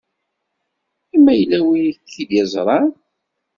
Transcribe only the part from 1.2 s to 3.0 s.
ma yella win i k-id-iẓṛan?